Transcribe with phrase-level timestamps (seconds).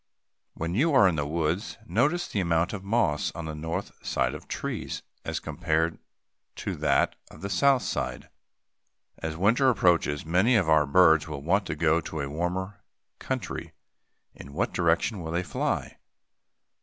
[0.55, 4.33] When you are in the woods, notice the amount of moss on the north side
[4.33, 5.99] of trees as compared
[6.55, 8.31] to that on the south side.
[9.19, 12.81] As winter approaches; many of our birds will want to go to a warmer
[13.19, 13.73] country;
[14.33, 15.99] in what direction will they fly?